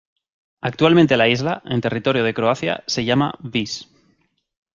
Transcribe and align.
Actualmente 0.61 1.15
la 1.15 1.27
isla, 1.27 1.61
en 1.63 1.79
territorio 1.79 2.23
de 2.23 2.33
Croacia, 2.33 2.83
se 2.87 3.05
llama 3.05 3.35
Vis. 3.37 3.87